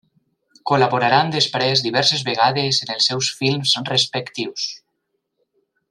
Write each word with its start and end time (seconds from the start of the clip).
Col·laboraran 0.69 1.29
després 1.35 1.83
diverses 1.87 2.23
vegades 2.29 2.81
en 2.87 2.95
els 2.95 3.11
seus 3.13 3.31
films 3.43 3.75
respectius. 3.93 4.69